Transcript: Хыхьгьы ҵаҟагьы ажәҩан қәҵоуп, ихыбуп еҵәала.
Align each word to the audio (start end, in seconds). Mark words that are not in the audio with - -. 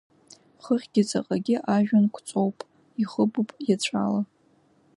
Хыхьгьы 0.63 1.03
ҵаҟагьы 1.09 1.55
ажәҩан 1.75 2.05
қәҵоуп, 2.13 2.57
ихыбуп 3.01 3.49
еҵәала. 3.73 4.21